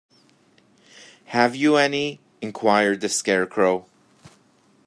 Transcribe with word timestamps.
Have 1.25 1.55
you 1.55 1.75
any? 1.75 2.19
enquired 2.41 3.01
the 3.01 3.07
Scarecrow. 3.07 3.85